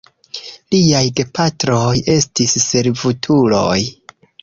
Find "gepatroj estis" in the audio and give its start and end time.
1.19-2.59